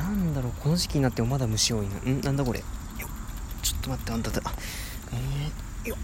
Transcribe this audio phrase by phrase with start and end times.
[0.00, 1.96] なんだろうこの時期になってもまだ虫多いな。
[2.10, 2.60] んなんだこれ。
[2.60, 2.64] よ
[3.62, 4.42] ちょっと待ってあんただ
[5.12, 5.96] えー、よ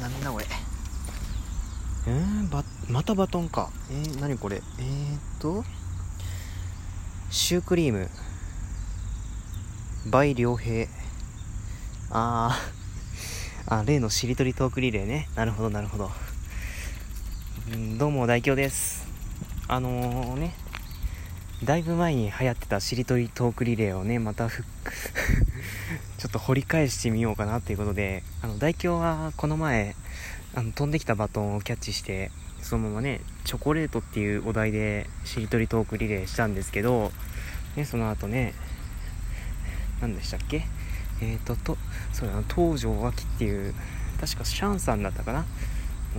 [0.00, 0.46] なんだこれ。
[2.06, 3.70] えー、ばまたバトンか。
[3.90, 4.62] えー、何これ。
[4.78, 5.62] えー、っと
[7.30, 8.08] シュークリーム。
[10.06, 10.88] 倍良平。
[12.10, 13.74] あー。
[13.74, 15.28] あ例のしりとりトークリレーね。
[15.36, 16.10] なるほどなるほど。
[17.76, 19.06] んどうも代表です。
[19.68, 20.61] あのー、ね。
[21.64, 24.64] だいぶ前に流行ってたしりとりトークリレーをねまたふ
[26.18, 29.94] ちょっと掘り返してみようかなということであの代表はこの前
[30.56, 37.12] あの飛んできたバトンをキャッチしてそのままねチョコレートっていうお題でしりとりトークリレーしたんですけど、
[37.76, 38.54] ね、その後ね
[40.00, 40.66] 何でしたっけ？
[41.20, 41.78] えっ、ー、とと
[42.12, 43.72] そうだな東條脇っていう
[44.20, 45.44] 確かシャンさんだったかな？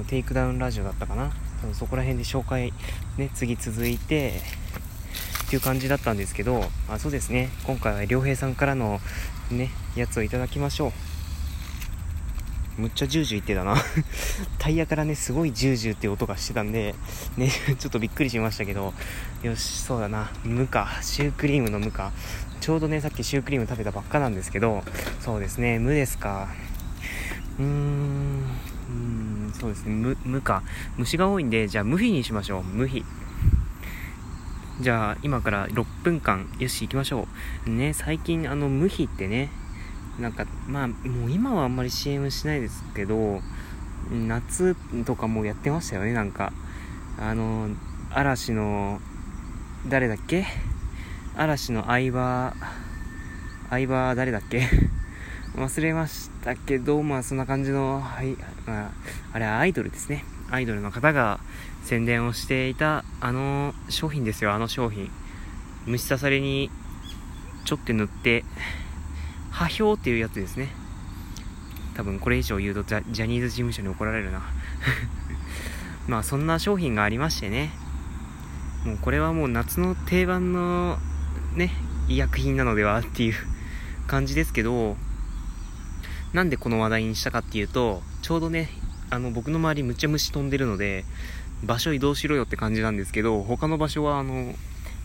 [0.08, 1.34] テイクダウンラジオだったかな？
[1.73, 2.72] そこら辺で紹介
[3.18, 4.42] ね次続いて
[5.46, 7.50] っていう感じだったんですけどあそうですね。
[7.66, 9.00] 今回は良平さんからの
[9.52, 10.92] ねやつをいただきましょう。
[12.76, 13.76] むっちゃジュージュ言ってたな。
[14.58, 16.95] タイヤからねすごいジュージュっていう音がしてたんで
[17.38, 18.94] ね ちょっとびっくりしましたけど
[19.44, 20.32] よしそうだな。
[20.44, 22.12] 無かシュークリームの無か
[22.62, 24.84] ちょうどねさっきシュークリーム食べたばっかなんですけど
[25.20, 25.78] そうですね。
[25.80, 26.48] 無ですか。
[27.60, 28.44] うーん。
[28.89, 29.54] うん。
[29.60, 29.94] そうですね。
[29.94, 30.64] 無無か
[30.98, 32.64] 虫が多いんでじゃあ無比にしましょう。
[32.64, 33.06] 無比。
[34.82, 37.28] じゃあ今から6分間よし行きましょ
[37.68, 37.70] う。
[37.70, 39.50] ね最近あの無比ってね
[40.20, 43.42] なんかまあもう今はあんまり CM しないですけど
[44.12, 46.52] 夏とかもやってましたよねなんか。
[47.20, 47.70] あの
[48.10, 49.00] 嵐の
[49.88, 50.46] 誰だっけ？
[51.36, 52.54] 嵐の相葉、
[53.70, 54.68] 相葉誰だっけ？
[55.56, 58.36] 忘れましたけど、まあそんな感じの、はい、
[58.66, 58.92] まあ、
[59.34, 60.26] あれはアイドルですね。
[60.54, 61.40] アイドルの方が
[61.82, 65.10] 宣伝をしていたあの商品ですよ、あの商品。
[65.88, 66.70] 虫刺されに
[67.66, 68.45] ちょって塗って、
[69.50, 70.70] 破氷っていうやつですね。
[71.95, 74.44] 多分これ以上言うとジャニーズ事務所に怒られるな。
[76.08, 77.72] まあそんな商品がありましてね。
[78.86, 81.00] もうこれはもう夏の定番の
[81.56, 81.72] ね、
[82.08, 83.33] 医薬品なのではっていう
[84.06, 84.98] 感じですけど、
[86.32, 88.70] なんでこの話題にしたかっていうと、ちょうどね、
[89.14, 91.06] あの、僕の周りむっちゃ虫飛んでるので、
[91.64, 94.56] 場所移動しろよって感じなんですけど、他の場所はあの、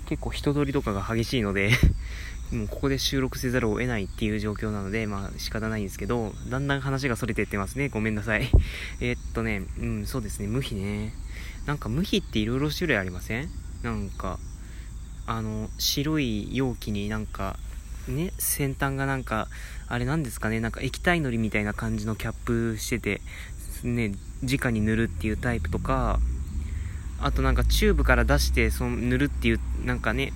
[0.07, 1.71] 結構人通りとかが激しいので
[2.51, 7.91] もうここで収録せざるを得ないっていう状況なので、まあ仕方ないんですけど、だんだん話が逸れてってますね。
[7.91, 8.51] ごめんなさい。
[9.01, 11.13] えっとね、うん、そうですね、無比ね。
[11.67, 13.51] なんか無比って色々種類ありません？
[13.83, 14.39] なんか、
[15.27, 17.59] あの白い容器になんか
[18.09, 19.49] ね先端がなんか
[19.87, 20.59] あれなんですかね？
[20.61, 23.21] なんか液体のりみたいな感じのキャップしてて
[23.87, 24.13] ね
[24.43, 26.19] 直に塗るっていうタイプとか
[27.21, 30.33] あとなんかチューブから出してその塗るっていうなんかね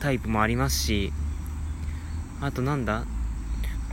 [0.00, 1.12] タイプもありますし
[2.40, 3.04] あとなんだ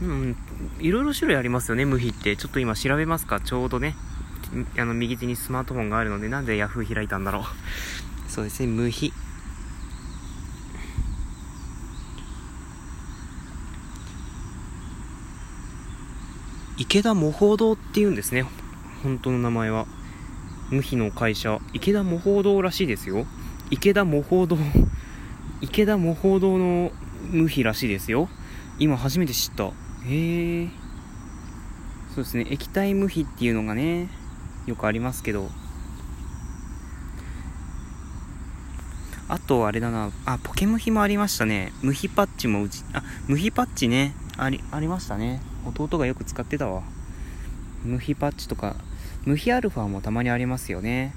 [0.01, 0.35] うん
[0.79, 2.37] いろいろ種類ありますよね無比って。
[2.37, 3.41] ちょっと今調べますか？
[3.41, 3.95] ちょうどね
[4.77, 8.31] あの右手にスマートフォンがあるのでなんで Yahoo 開いたんだろう。
[8.31, 9.11] そうですね無比。
[16.79, 18.45] 池田模倣堂っていうんですね。
[19.01, 19.87] 本当の名前は。
[20.69, 23.25] 無比の会社、池田模倣堂らしいですよ。
[23.71, 24.57] 池田模倣堂。
[25.61, 26.91] 池田模倣堂の
[27.31, 28.29] 無比らしいですよ。
[28.77, 29.65] 今初めて知った。
[29.65, 29.71] へ
[30.65, 30.67] え。
[32.13, 32.45] そうですね。
[32.49, 34.09] 液体無比っていうのがね、
[34.67, 35.49] よくありますけど。
[39.29, 40.11] あと、あれだな。
[40.25, 41.73] あ、ポケムヒもありましたね。
[41.81, 44.13] 無比パッチもうち、あ、無比パッチね。
[44.37, 45.41] あり、ありましたね。
[45.75, 46.83] 弟がよく使ってたわ。
[47.83, 48.75] 無比パッチとか、
[49.25, 51.13] 無比アルファもたまにありますよね。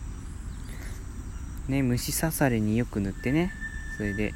[1.69, 3.53] ね、虫刺されによく塗ってね。
[3.97, 4.35] それで、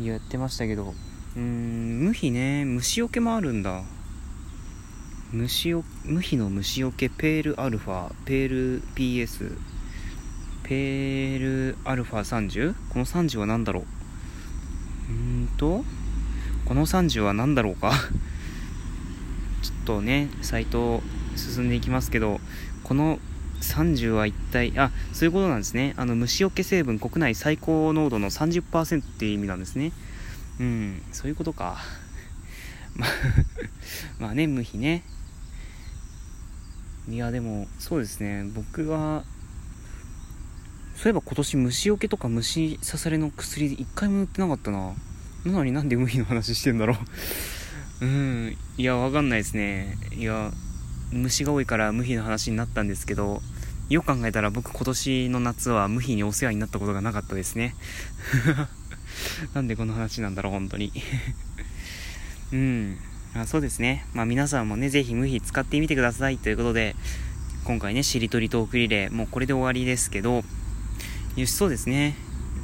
[0.00, 0.94] やってましたけど、
[1.36, 3.82] うーん、無比ね、虫除けもあるんだ。
[5.32, 9.58] 虫よ、無比の虫除け、ペールアルファ、ペール PS、
[10.62, 12.74] ペールアルファ 30?
[12.90, 13.84] この30は何だろう？
[13.84, 15.84] うーんと、
[16.64, 17.92] この30は何だろうか？
[19.88, 21.00] とね、サイト
[21.34, 22.40] 進んでいきますけど、
[22.84, 23.18] この
[23.62, 25.94] 30は一体、あ、そういうことなんですね。
[25.96, 29.92] あの、虫除け成分国内最高濃度の30%っていう意味なんですね。
[30.60, 31.78] うん、そういうことか。
[32.96, 33.06] ま
[34.20, 35.04] まあね、無比ね。
[37.08, 39.24] いや、でも、そうですね、僕は、
[40.96, 44.92] そういえば今年虫除けとか虫刺されの薬一回も塗ってなかったな。
[45.46, 46.96] なのになんで無比の話してんだろう
[48.00, 50.52] うんいやわかんないですねいや
[51.10, 53.40] 虫が多いから無比の話になったんですけど
[53.88, 57.74] よく考えたら僕今年の夏は無比にお世話になったことがなかったですね
[59.54, 60.92] なんでこの話なんだろう、本当に。
[62.52, 62.98] うん。
[63.34, 64.06] あそうですね。
[64.14, 66.96] まあ皆さんもね、ぜひ無比使ってみてくださいということで、
[67.64, 70.44] 今回ね、しりとりトークリレー、もうこれで終わりですけど、
[71.36, 72.16] よし、そうですね。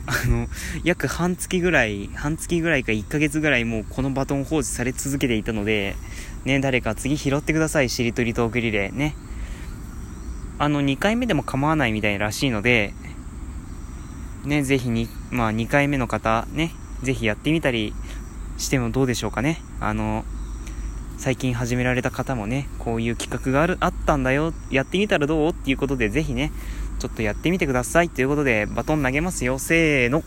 [0.06, 0.48] あの、
[0.84, 5.96] 約半月ぐらい、半月ぐらいか1ヶ月ぐらいもうこのバトン放置され続けていたので、
[6.44, 9.14] ね、誰か次拾ってください、しりとりトークリレーね。
[10.58, 12.92] あの、2回目でも構わないみたいらしいので、
[14.44, 16.70] ね、ぜひに、まあ2回目の方、ね、
[17.02, 17.94] ぜひやってみたり
[18.58, 19.62] してもどうでしょうかね。
[19.80, 20.24] あの、
[21.16, 25.50] 最近始められた方もね、こういう企画がある、あったんだよ、やってみたらどう？
[25.50, 26.52] っていうことで、ぜひね、
[27.04, 28.08] ちょっとやってみてください。
[28.08, 29.58] ということで、バトン投げますよ。
[29.58, 30.22] せーの。